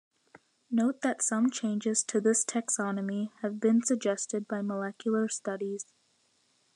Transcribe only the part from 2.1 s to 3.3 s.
this taxonomy